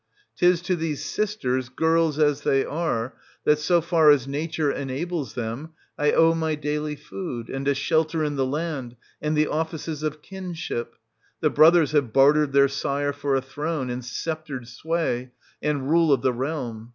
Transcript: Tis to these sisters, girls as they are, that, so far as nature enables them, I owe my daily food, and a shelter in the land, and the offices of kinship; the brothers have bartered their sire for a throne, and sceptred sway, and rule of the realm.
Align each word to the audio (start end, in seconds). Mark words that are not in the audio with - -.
Tis 0.35 0.61
to 0.63 0.75
these 0.75 1.05
sisters, 1.05 1.69
girls 1.69 2.17
as 2.17 2.41
they 2.41 2.65
are, 2.65 3.13
that, 3.45 3.59
so 3.59 3.81
far 3.81 4.09
as 4.09 4.27
nature 4.27 4.71
enables 4.71 5.35
them, 5.35 5.73
I 5.95 6.11
owe 6.11 6.33
my 6.33 6.55
daily 6.55 6.95
food, 6.95 7.49
and 7.51 7.67
a 7.67 7.75
shelter 7.75 8.23
in 8.23 8.35
the 8.35 8.43
land, 8.47 8.95
and 9.21 9.37
the 9.37 9.45
offices 9.45 10.01
of 10.01 10.23
kinship; 10.23 10.95
the 11.39 11.51
brothers 11.51 11.91
have 11.91 12.11
bartered 12.13 12.51
their 12.51 12.67
sire 12.67 13.13
for 13.13 13.35
a 13.35 13.41
throne, 13.43 13.91
and 13.91 14.03
sceptred 14.03 14.67
sway, 14.67 15.33
and 15.61 15.87
rule 15.87 16.11
of 16.11 16.23
the 16.23 16.33
realm. 16.33 16.89